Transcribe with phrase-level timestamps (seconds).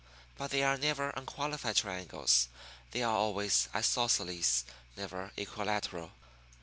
[0.35, 2.47] But they are never unqualified triangles.
[2.89, 4.63] They are always isosceles
[4.97, 6.09] never equilateral.